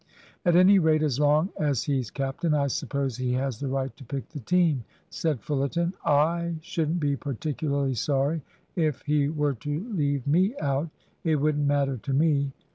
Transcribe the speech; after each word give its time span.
"At 0.43 0.55
any 0.55 0.79
rate, 0.79 1.03
as 1.03 1.19
long 1.19 1.49
as 1.59 1.83
he's 1.83 2.09
captain, 2.09 2.55
I 2.55 2.65
suppose 2.69 3.17
he 3.17 3.33
has 3.33 3.59
the 3.59 3.67
right 3.67 3.95
to 3.97 4.03
pick 4.03 4.29
the 4.29 4.39
team," 4.39 4.83
said 5.11 5.41
Fullerton. 5.43 5.93
"I 6.03 6.55
shouldn't 6.61 6.99
be 6.99 7.15
particularly 7.15 7.93
sorry 7.93 8.41
if 8.75 9.03
he 9.03 9.29
were 9.29 9.53
to 9.53 9.87
leave 9.93 10.25
me 10.25 10.55
out. 10.59 10.89
It 11.23 11.35
wouldn't 11.35 11.67
matter 11.67 11.97
to 11.97 12.13
me." 12.13 12.51